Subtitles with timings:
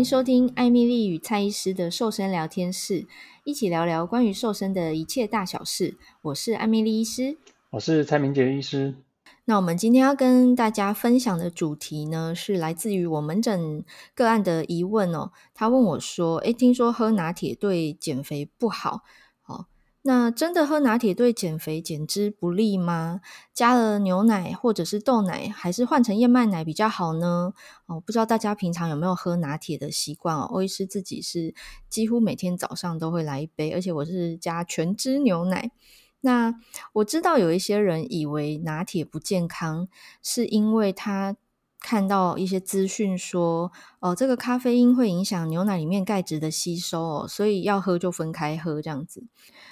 [0.00, 3.06] 迎收听艾米丽与蔡医师的瘦身聊天室，
[3.44, 5.98] 一起聊聊关于瘦身的一切大小事。
[6.22, 7.36] 我是艾米丽医师，
[7.68, 8.94] 我是蔡明杰医师。
[9.44, 13.84] 那我们今天要跟大家分享的主题呢，是来自于我门诊
[14.14, 15.32] 个案的疑问哦。
[15.52, 19.00] 他问我说：“诶，听说喝拿铁对减肥不好，哦，
[20.02, 23.20] 那真的喝拿铁对减肥减脂不利吗？
[23.52, 27.52] 加了牛奶或者是豆奶，还是换成燕麦奶比较好呢？”
[27.84, 30.48] 哦，不知道大家平常有没有喝拿铁的习惯哦？
[30.50, 31.54] 欧医师自己是
[31.90, 35.70] 几乎每天早上都会来一杯，而且我是加全脂牛奶。
[36.22, 36.54] 那
[36.94, 39.88] 我知道有一些人以为拿铁不健康，
[40.22, 41.36] 是因为它
[41.80, 49.24] 看到一些资讯说，哦，这个咖啡因会影响牛奶里面钙质的吸收哦，所以要喝就分开喝这样子。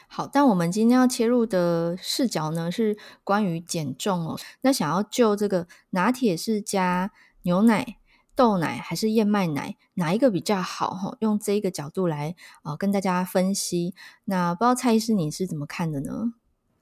[0.08, 4.38] 好，但我们今天要切入的视角呢，是关于减重哦。
[4.62, 7.98] 那想要就这个拿铁是加牛奶、
[8.34, 10.90] 豆奶还是燕麦奶，哪一个比较好？
[10.94, 13.94] 哈，用这一个角度来啊、跟大家分析。
[14.24, 16.32] 那不知道蔡医师你是怎么看的呢？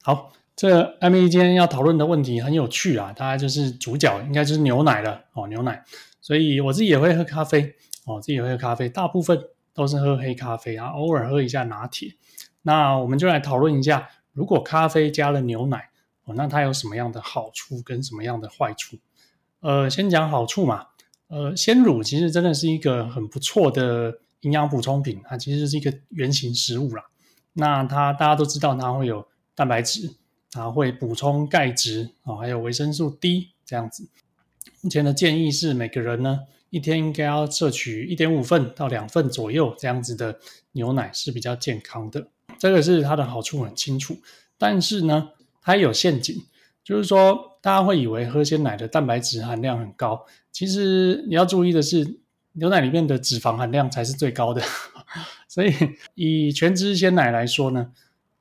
[0.03, 5.85] 好，这个艾蜜莉今天要讨论的问题很有趣啊，大概就是主角应该就是牛奶了哦，牛奶。
[6.23, 7.75] 所以我自己也会喝咖啡
[8.07, 9.39] 哦，自己也会喝咖啡，大部分
[9.75, 12.15] 都是喝黑咖啡啊，偶尔喝一下拿铁。
[12.63, 15.91] 那我们就来讨论一下，如果咖啡加了牛奶
[16.25, 18.97] 哦，那它有什么样的好处跟什么样的坏处？
[19.61, 20.87] 呃，先讲好处嘛。
[21.29, 27.05] 呃，鲜乳其实真的是一个很不错的营养补充品，它其实是一个原型食物啦。
[27.53, 29.29] 那它大家都知道，它会有。
[29.59, 30.15] 蛋白质，
[30.53, 34.09] 它会补充钙质啊，还有维生素 D 这样子。
[34.81, 40.39] 目前的建议是，每个人呢一天应该要摄取一点五份到两份左右这样子的
[40.73, 42.29] 牛奶是比较健康的。
[42.59, 44.17] 这个是它的好处很清楚，
[44.57, 45.31] 但是呢，
[45.61, 46.43] 它有陷阱，
[46.83, 52.21] 就是说大家会以为喝鲜奶的蛋白质含量很高，其实你要注意的是，
[52.53, 54.63] 牛奶里面的脂肪含量才是最高的。
[55.49, 55.75] 所以
[56.15, 57.93] 以全脂鲜奶来说呢。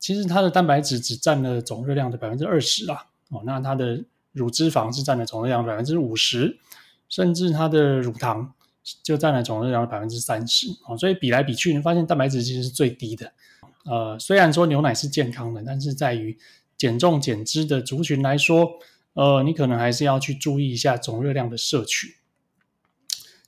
[0.06, 6.60] 其实它的蛋白质只占了总热量的百分之二十啦，哦，那它的乳脂肪是占了总热量的百分之五十，
[7.10, 8.54] 甚至它的乳糖
[9.02, 13.34] 就占了总热量的百分之三十，哦，所以比来比去，你发现蛋白质其实是最低的。
[13.86, 16.38] 呃，虽然说牛奶是健康的，但是在于
[16.78, 18.74] 减重减脂的族群来说，
[19.14, 22.18] 呃，你可能还是要去注意一下总热量的摄取。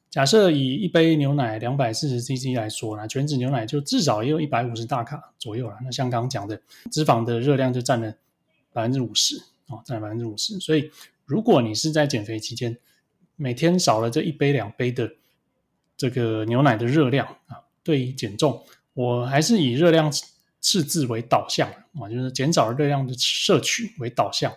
[0.09, 5.77] 假设以一杯牛奶两百四十 CC 来说，那全脂牛奶就至少也有一百五十大卡左右了。
[5.83, 6.59] 那像刚刚讲的，
[6.91, 8.15] 脂肪的热量就占了
[8.71, 9.37] 百分之五十
[9.67, 10.59] 哦，占了百分之五十。
[10.59, 10.89] 所以，
[11.25, 12.77] 如果你是在减肥期间，
[13.35, 15.11] 每天少了这一杯两杯的
[15.95, 18.63] 这个牛奶的热量啊，对于减重，
[18.93, 20.11] 我还是以热量
[20.61, 24.51] 赤字为导向啊，就是减少热量的摄取为导向。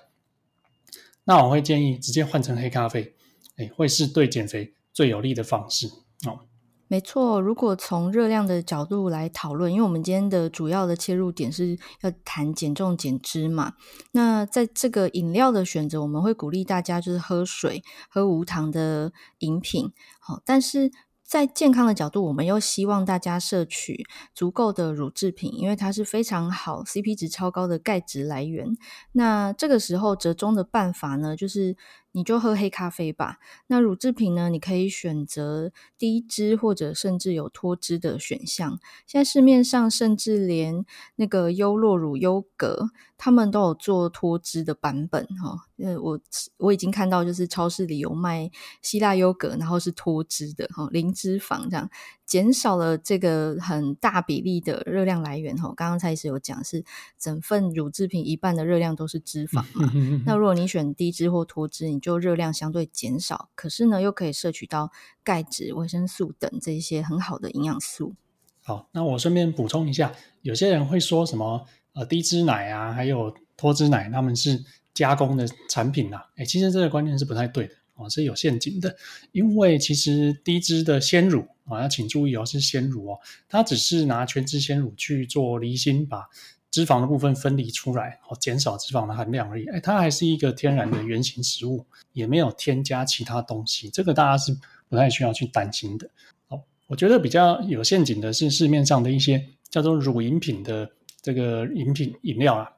[1.24, 3.14] 那我会建议直接换成黑咖啡，
[3.56, 5.86] 哎，会是对减肥最有利的方式
[6.26, 6.40] 哦，
[6.88, 7.40] 没错。
[7.40, 13.74] 如果从热量的角度来讨论，因为我们今天的主要的切入点是要谈减重减脂嘛，
[14.10, 19.92] 那在这个饮料的选择，我们会鼓励大家就是喝水，喝无糖的饮品。
[20.18, 20.90] 好，但是
[21.22, 28.66] 在健康的角度，我们又希望大家摄取足够的乳制品，因为它是非常好、CP 值超高的钙质来源。
[29.12, 31.76] 那这个时候折中的办法呢，就是。
[32.12, 33.38] 你就喝黑咖啡吧。
[33.68, 34.48] 那乳制品呢？
[34.48, 38.78] 你可以选择低脂或者甚至有脱脂的选项。
[39.06, 40.84] 现在市面上甚至连
[41.16, 45.66] 那个优酪乳优格，他们都有做脱脂的版本哈。
[45.78, 46.20] 呃，我
[46.58, 48.50] 我已经看到，就是超市里有卖
[48.82, 51.88] 希腊优格，然后是脱脂的哈，零脂肪这样，
[52.30, 55.74] 减少了这个很大比例的热量来源哈。
[55.76, 56.84] 刚刚蔡医师有讲，是
[57.18, 59.92] 整份乳制品一半的热量都是脂肪嘛。
[60.24, 64.92] 那如果你选低脂或脱脂，你就热量相对减少，可是呢，又可以摄取到
[65.24, 68.14] 钙质、维生素等这一些很好的营养素。
[68.62, 74.64] 好，那我顺便补充一下，有些人会说什么呃低脂奶啊，还有脱脂奶，他们是
[74.94, 76.26] 加工的产品啊。
[76.36, 78.96] 诶，其实这个观念是不太对的哦，是有陷阱的。
[79.32, 83.18] 因为其实低脂的鲜乳啊，要请注意哦，是鲜乳哦，
[83.48, 86.28] 它只是拿全脂鲜乳去做离心把。
[86.72, 89.66] 脂肪的部分分离出来，哦，减少脂肪的含量而已。
[89.66, 94.56] 哎，它还是一个天然的原型食物，也没有添加其他东西，这个大家是
[94.88, 96.08] 不太需要去担心的。
[96.46, 100.88] 哦，我觉得比较有陷阱的是市面上的一些叫做乳饮品的
[101.20, 102.70] 这个饮品饮料啊，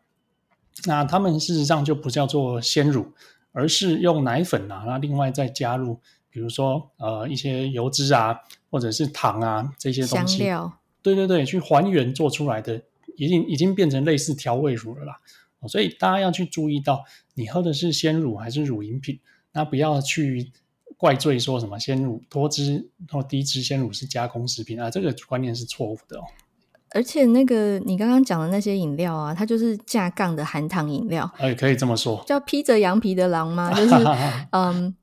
[0.86, 3.12] 那他们事实上就不叫做鲜乳，
[3.52, 8.40] 而是用奶粉啊，那另外再加入，比如说呃一些油脂啊，
[8.70, 12.82] 或者是糖啊这些东西，香料，对对对，去还原做出来的。
[13.14, 15.20] 已经已经变成类似调味乳了啦，
[15.68, 17.04] 所以大家要去注意到，
[17.34, 19.20] 你喝的是鲜乳还是乳饮品，
[19.52, 20.50] 那不要去
[20.96, 26.22] 怪罪说什么鲜乳脱脂或低脂鲜乳是加工食品啊，这个观念是错误的哦。
[26.94, 33.72] 而且那个你刚刚讲的那些饮料啊，它就是架杠的含糖饮料，哎，可以这么说， 叫披着羊皮的狼吗？
[33.72, 33.94] 就是
[34.52, 34.94] 嗯，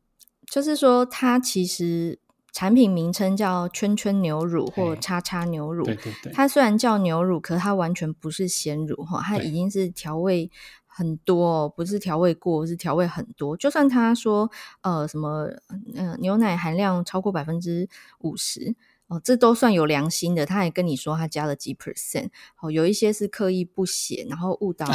[0.52, 2.20] 就是说它其实
[2.52, 10.52] 产品名称叫圈圈牛乳或叉叉牛乳，对对对，它虽然叫牛乳，可是它完全不是鲜乳哈，它已经是调味
[10.86, 13.58] 很多，不是调味过，是调味很多。
[13.58, 14.52] 就算他说
[14.82, 15.48] 呃什么
[15.96, 17.90] 呃牛奶含量超过百分之
[18.20, 18.76] 五十。
[19.10, 22.30] 哦，这都算有良心的，他还跟你说他加了几 percent，
[22.62, 24.86] 哦，有一些是刻意不写，然后误导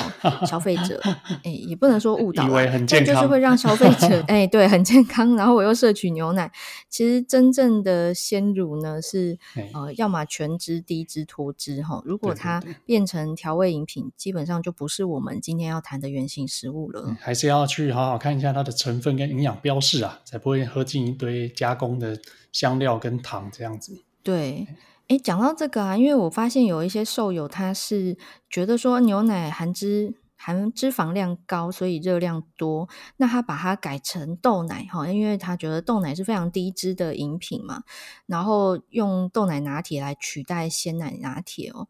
[0.46, 1.00] 消费者，
[1.42, 6.50] 哎，也不能说误导，以为很健康，就是会让消费者， 哎，对，很健康，然后我又摄取牛奶，
[6.88, 9.36] 其实真正的鲜乳呢是
[9.72, 22.16] 呃，要么全脂、低脂、脱脂，哈，如果它变成调味饮品，基本上就不是我们今天要谈的原型食物了，还是要去好好看一下它的成分跟营养标示啊，才不会喝进一堆加工的
[22.52, 24.03] 香料跟糖这样子。
[24.24, 24.66] 对，
[25.08, 28.16] 诶，讲到这个啊，因为我发现有一些瘦友他是
[28.48, 32.88] 觉得说牛奶含脂含脂肪量高，所以热量多，
[33.18, 37.82] 那他把它改成豆奶哈，因为他觉得豆奶是非常低脂的饮品嘛，
[38.24, 41.86] 然后用豆奶拿铁来取代鲜奶拿铁哦，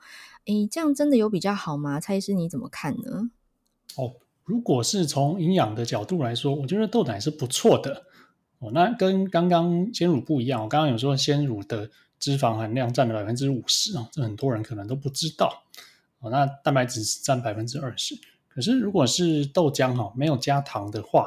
[0.47, 2.01] 诶，这样真的有比较好吗？
[2.01, 3.31] 蔡医师你怎么看呢？
[3.97, 8.07] 哦，如果是从营养的角度来说，我觉得豆奶是不错的
[8.59, 11.91] 哦，那跟刚刚鲜乳不一样，我刚刚有说鲜乳的。
[12.19, 15.63] 脂肪含量占了百分之五十啊，这很多人可能都不知道
[16.21, 16.31] 哦。
[16.31, 18.19] 那蛋白质只占百分之二十，
[18.49, 21.27] 可是如果是豆浆哈，没有加糖的话，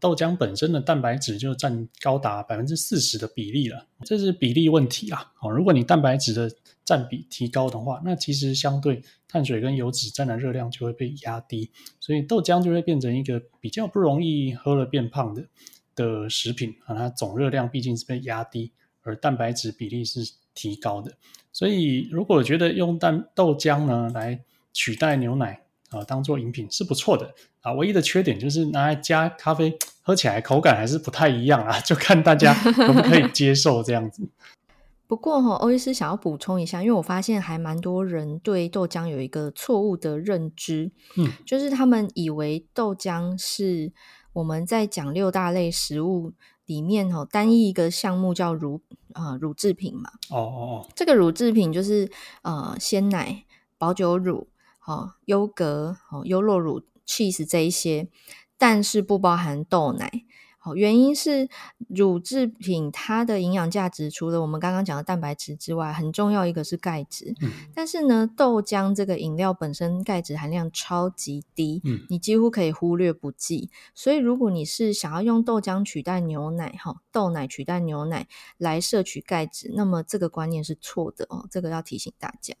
[0.00, 5.32] 豆浆本身的蛋白质就占高达百分之四十的比例了，这是比例问题啊。
[5.40, 6.50] 哦，如果你蛋白质的
[6.84, 15.46] 占比提高的话，那其实相对碳水跟油脂占的热量就会被压低，所以豆浆就会变成一个比较不容易喝了变胖的
[15.94, 16.94] 的食品啊。
[16.94, 18.72] 它总热量毕竟是被压低。
[19.06, 20.20] 而蛋白质比例是
[20.52, 21.12] 提高的，
[21.52, 24.40] 所以如果觉得用蛋豆浆呢来
[24.72, 27.72] 取代牛奶啊，当做饮品是不错的啊。
[27.72, 34.28] 唯一的缺点就是拿来加咖啡，喝起来口感还是不太一样啊，就看大家可不可以接受这样子。
[35.08, 43.92] 不过哈，欧医师想要补充一下，因为我发现还蛮多人对豆浆有一个错误的认知，嗯，就是他们以为豆浆是
[44.32, 46.32] 我们在讲六大类食物
[46.66, 48.80] 里面哦，单一一个项目叫乳
[49.14, 50.10] 呃乳制品嘛。
[50.30, 52.10] 哦哦哦，这个乳制品就是
[52.42, 53.44] 呃鲜奶、
[53.78, 54.48] 保酒乳、
[54.84, 58.08] 哦优格、哦优酪乳、cheese 这一些，
[58.58, 60.24] 但是不包含豆奶。
[60.74, 61.48] 原因是
[61.88, 67.34] 乳制品它的营养价值除了我们刚刚讲的蛋白质之外，很重要一个是钙质。
[67.42, 67.50] 嗯。
[67.74, 73.70] 但是呢，豆浆这个饮料本身钙质含量超级低，嗯，你几乎可以忽略不计。
[73.94, 78.26] 所以如果你是想要用豆浆取代牛奶，哈，豆奶取代牛奶
[78.58, 82.54] 来摄取钙质，那么这个观念是错的哦，这个要提醒大家。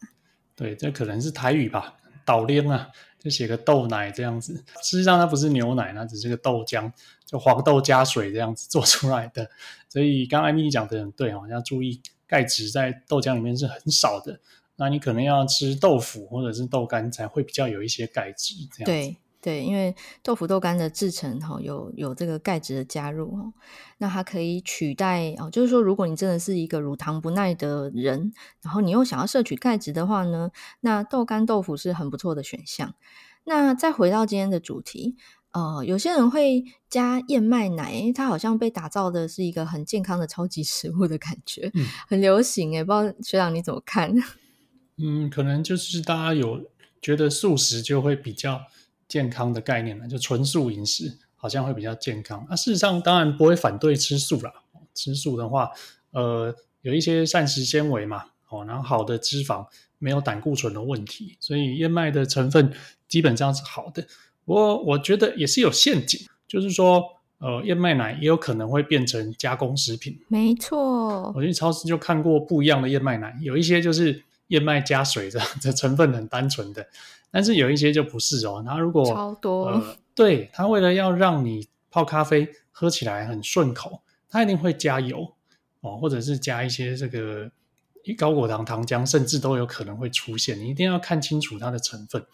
[0.54, 1.94] 对，这可能是台语吧，
[2.24, 2.88] 倒链啊。
[3.26, 6.92] 就写个豆奶这样子，实际上它不是牛奶，它只是个豆浆，
[7.24, 9.50] 就黄豆加水这样子做出来的。
[9.88, 14.38] 所以刚刚艾蜜讲的很对哦，要注意钙质在豆浆里面是很少的。
[14.76, 19.16] 那你可能要吃豆腐或者是豆干才会比较有一些钙质这样子。
[19.46, 19.94] 对，因为
[20.24, 23.52] 豆腐豆干的制成哈有有这个钙质的加入哈，
[23.98, 30.50] 那它可以取代哦，就是说如果你真的是一个乳糖不耐的人，然后你又想要摄取钙质的话呢，
[30.80, 32.96] 那豆干豆腐是很不错的选项。
[33.44, 35.14] 那再回到今天的主题，
[35.52, 44.12] 呃，有些人会加燕麦奶，它好像被打造的是一个很健康的超级食物的感觉，嗯、很流行诶，不知道学长你怎么看？
[44.98, 46.68] 嗯，可能就是大家有
[47.00, 48.60] 觉得素食就会比较。
[49.08, 52.44] 健康的概念呢，就纯素饮食好像会比较健康。
[52.48, 54.52] 那、啊、事实上当然不会反对吃素啦。
[54.94, 55.70] 吃素的话，
[56.12, 59.66] 呃，有一些膳食纤维嘛，哦，然后好的脂肪，
[59.98, 62.72] 没有胆固醇的问题，所以燕麦的成分
[63.06, 64.06] 基本上是好的。
[64.46, 67.04] 不过我觉得也是有陷阱，就是说，
[67.40, 70.18] 呃，燕麦奶也有可能会变成加工食品。
[70.28, 76.86] 没错，我去超市就看过不一样的燕麦奶，有一些就是燕麦加水的，这成分很单纯的。
[77.30, 85.34] 但是有一些就不是哦，它如果超多，呃、对，它为了要让你泡咖啡喝起来很顺口，它一定会加油
[85.80, 87.50] 哦，或者是加一些这个
[88.16, 90.58] 高果糖糖浆，甚至都有可能会出现。
[90.58, 92.24] 你一定要看清楚它的成分，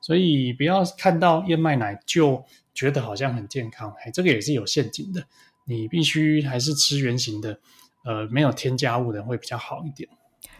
[0.00, 2.44] 所以不要看到燕麦奶就
[2.74, 5.24] 觉得好像很健康，哎，这个也是有陷阱的。
[5.64, 7.58] 你必须还是吃原型的，
[8.04, 10.08] 呃，没有添加物的会比较好一点。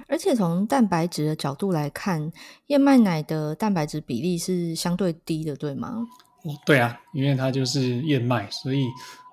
[0.09, 2.33] 而且从蛋白质的角度来看，
[2.67, 6.07] 燕麦奶的蛋白质比例是相对低的，对吗？
[6.45, 8.87] 哦，对啊，因为它就是燕麦，所以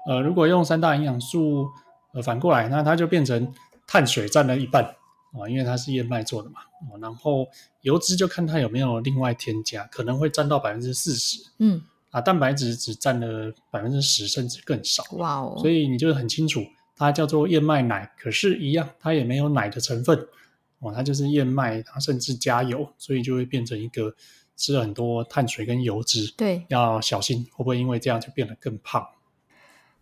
[0.07, 1.67] 呃，如果用三大营养素
[2.13, 3.51] 呃，反过来，那它就变成
[3.87, 6.61] 碳水占了一半啊，因为它是燕麦做的嘛。
[7.01, 7.45] 然后
[7.81, 11.37] 油脂就看它有没有另外添加，可能会占到百分之四十。
[11.57, 15.03] 嗯，啊，蛋白质只占了百分之十，甚至更少。
[15.13, 15.57] 哇哦！
[15.59, 16.61] 所以你就很清楚，
[16.99, 20.27] 它叫做燕麦奶，可是，一样，它也没有奶的成分。
[20.79, 24.13] 哦，它就是燕麦，它甚至加油，所以就会变成一个
[24.55, 26.33] 吃了很多碳水跟油脂。
[26.37, 29.05] 对，要小心会不会因为这样就变得更胖。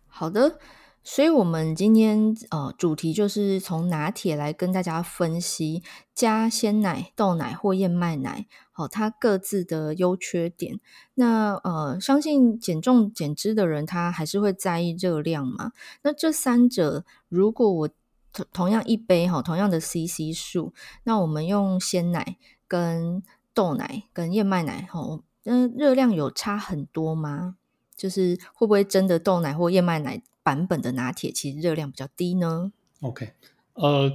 [0.08, 0.58] 好的，
[1.04, 5.82] 所以我们今天呃主题就是从拿铁来跟大家分析
[6.14, 10.78] 加鲜奶、豆奶或燕麦奶，好、哦，它各自的优缺点。
[11.14, 15.72] 那呃，相信减重减脂的人他还是会在意热量嘛？
[16.02, 17.88] 那这三者如果我
[18.32, 22.36] 同同样一杯哈，同样的 CC 数，那我们用鲜奶、
[22.68, 27.56] 跟豆奶、跟燕麦奶，哈，那热量有差很多吗？
[27.96, 32.70] 就是会不会真的豆奶或燕麦奶版本的拿铁，其实热量比较低呢
[33.00, 33.32] ？OK，
[33.74, 34.12] 呃，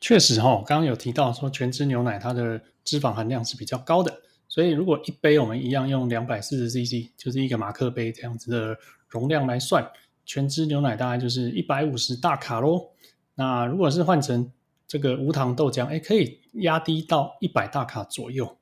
[0.00, 4.12] 确实哈，刚刚有提到说全脂牛奶它的脂肪含量是比较高的，
[4.48, 8.76] 所以如果一杯我们一样用两百四十 CC，就是一个马克杯这样子的
[9.08, 9.88] 容量来算，
[10.26, 12.90] 全脂牛奶大概就是一百五十大卡咯。
[13.36, 14.50] 那如果是换成
[14.88, 18.56] 这个无糖豆浆，哎，可以压低到一百大卡左右。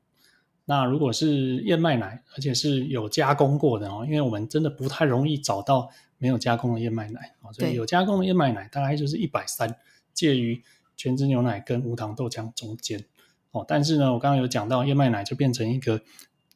[0.66, 9.74] 那如果是燕麦奶，而且是有加工过的哦，因为我们真的不太容易找到没有加工的燕麦奶哦，所以有加工的燕麦奶大概就是一百三，
[10.12, 10.62] 介于
[10.98, 13.02] 全脂牛奶跟无糖豆浆中间
[13.52, 13.64] 哦。
[13.66, 16.00] 但是呢，我刚刚有讲到燕麦奶就变成一个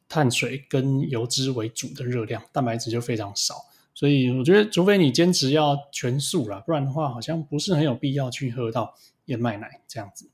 [0.07, 3.55] 碳水跟油脂为主的热量，蛋白质就非常少。
[3.95, 8.95] 所以我觉得，除非你坚持要全素啦，不然的话，好像不是很有必要去喝到
[9.25, 10.29] 燕麦奶这样子。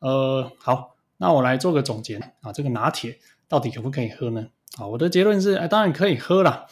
[0.00, 4.48] 呃，好，那我来做个总结啊，这个拿铁到底可不可以喝呢？
[4.76, 6.66] 啊，我的结论是，哎，当然可以喝啦。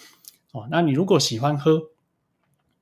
[0.52, 1.90] 哦，那你如果喜欢喝，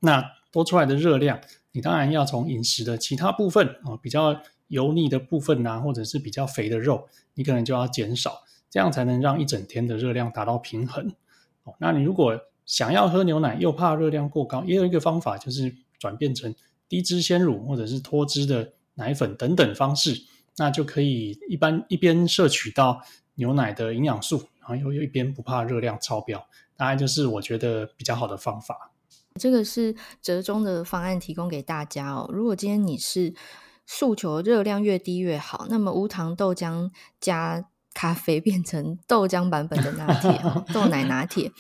[0.01, 11.13] 那多出来的热量，你当然要从饮食的其他部分啊，比较油腻的部分啊，或者是比较肥的肉，你可能就要减少，这样才能让一整天的热量达到平衡。
[11.65, 16.55] 哦，那你如果想要喝牛奶又怕热量过高，也有一个方法，就是转变成
[16.89, 20.25] 低脂鲜乳或者是脱脂的奶粉等等方式，
[20.57, 23.03] 那就可以一般一边摄取到
[23.35, 28.93] 牛奶的营养素，然后又又一边不怕热量超标，大概就是我觉得比较好的方法。
[29.41, 32.31] 这个是折中的方案提供给大家哦。
[32.33, 33.35] 如果今天你是
[33.87, 40.41] 诉求热量越低越好，那么无糖豆浆加咖啡 变成豆浆版本的拿铁，
[40.73, 41.53] 豆奶 拿铁。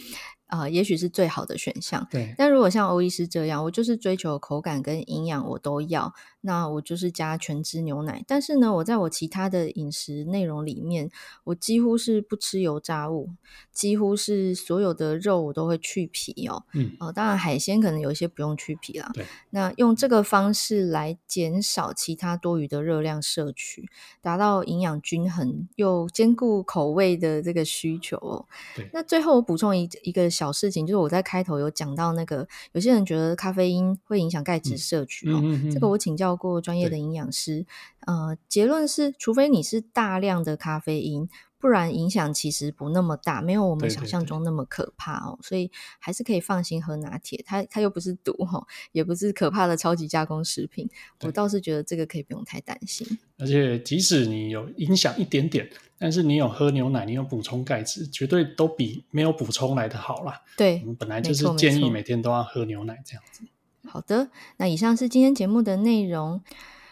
[0.47, 2.07] 啊、呃，也许是最好的选项。
[2.11, 6.13] 对，但如果像欧医师这样，我就是追求口感跟营养，我都要。
[6.47, 11.11] 那我就是加全脂牛奶，但是呢，我在我其他的饮食内容里面，
[11.45, 13.31] 我几乎是不吃油炸物，
[13.73, 16.65] 几乎是所有的肉我都会去皮哦。
[16.75, 19.11] 嗯，哦，当然海鲜可能有一些不用去皮啦。
[19.15, 23.89] 对，那用这个方式来减少其他多余的热量摄取，
[24.21, 28.45] 达到营养均衡又兼顾口味的这个需求哦。
[28.77, 37.67] 对，那最后我补充一一个小事情，就是我在开头有讲到那个，有些人觉得咖啡因会影响钙质摄取哦，嗯嗯嗯嗯，这个我请教过专业的营养师，
[38.01, 45.39] 呃，结论是，除非你是大量的咖啡因，不然影响其实不那么大，没有我们想象中那么可怕哦。
[45.41, 50.89] 对对对，所以还是可以放心喝拿铁，它它又不是毒哈，也不是可怕的超级加工食品。
[51.23, 53.19] 我倒是觉得这个可以不用太担心。
[53.39, 60.43] 而且即使你有影响一点点，但是你有喝牛奶，你有补充钙质，绝对都比没有补充来的好啦。
[60.57, 63.43] 对，我们本来就是建议每天都要喝牛奶这样子。
[63.87, 66.41] 好的，那以上是今天节目的内容。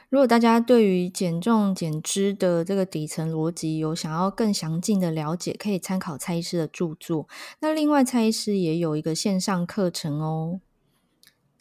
[0.09, 7.27] 如果大家对于减重减脂的这个底层逻辑有想要更详尽的了解，可以参考蔡医师的著作。
[7.61, 10.61] 那另外，蔡医师也有一个线上课程哦。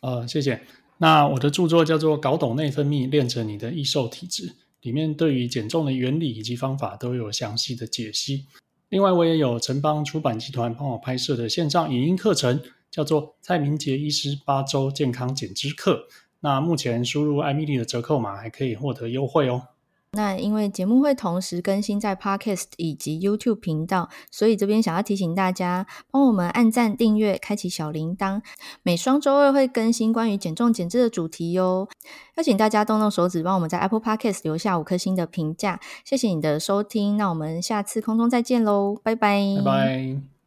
[0.01, 0.61] 呃，谢谢。
[0.97, 4.49] 那我的著作叫做《搞懂内分泌，练成你的易瘦体质》，
[4.81, 8.47] 里面对于减重的原理以及方法都有详细的解析。
[8.89, 12.61] 另外，我也有城邦出版集团帮我拍摄的线上影音课程。
[12.91, 16.07] 叫做蔡明杰医师八周健康减脂课，
[16.41, 19.69] 那目前输入艾米丽的折扣码还可以获得优惠哦。
[20.13, 28.41] 那因为节目会同时更新在 Podcast 以及 YouTube 频道，所以这边想要提醒大家，帮我们按赞、订阅、开启小铃铛，
[28.83, 31.87] 每双周二会更新关于减重减脂的主题哟。
[32.35, 40.40] 邀请大家动动手指，帮我们在 Apple Podcast 留下五颗星的评价，谢谢你的收听，那我们下次空中再见喽，拜拜，拜拜。